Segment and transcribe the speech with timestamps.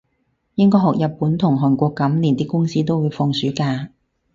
[0.55, 3.91] 應該學日本同韓國噉，連啲公司都會放暑假